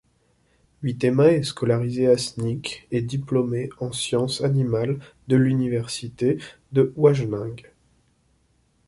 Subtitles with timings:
[0.81, 6.39] Huitema est scolarisé à Sneek et diplômé en sciences animales de l'université
[6.71, 7.71] de Wageningue.